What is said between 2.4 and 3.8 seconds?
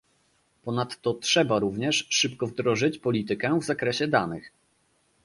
wdrożyć politykę w